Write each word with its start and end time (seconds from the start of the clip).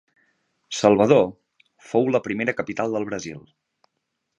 Salvador 0.77 1.21
fou 1.91 2.11
la 2.17 2.25
primera 2.31 2.59
capital 2.63 2.97
del 2.97 3.11
Brasil. 3.13 3.51